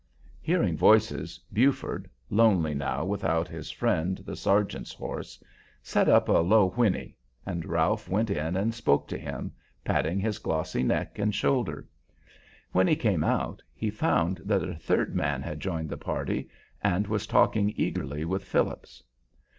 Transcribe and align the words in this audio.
Hearing 0.41 0.75
voices, 0.75 1.39
Buford, 1.53 2.09
lonely 2.31 2.73
now 2.73 3.05
without 3.05 3.47
his 3.47 3.69
friend, 3.69 4.17
the 4.25 4.35
sergeant's 4.35 4.93
horse, 4.95 5.39
set 5.83 6.09
up 6.09 6.27
a 6.27 6.39
low 6.39 6.69
whinny, 6.71 7.15
and 7.45 7.67
Ralph 7.67 8.09
went 8.09 8.31
in 8.31 8.55
and 8.55 8.73
spoke 8.73 9.07
to 9.09 9.17
him, 9.19 9.51
patting 9.85 10.19
his 10.19 10.39
glossy 10.39 10.81
neck 10.81 11.19
and 11.19 11.35
shoulder. 11.35 11.87
When 12.71 12.87
he 12.87 12.95
came 12.95 13.23
out 13.23 13.61
he 13.75 13.91
found 13.91 14.37
that 14.43 14.63
a 14.63 14.73
third 14.73 15.13
man 15.15 15.43
had 15.43 15.59
joined 15.59 15.89
the 15.89 15.97
party 15.97 16.49
and 16.81 17.05
was 17.05 17.27
talking 17.27 17.71
eagerly 17.77 18.25
with 18.25 18.43
Phillips. 18.43 19.03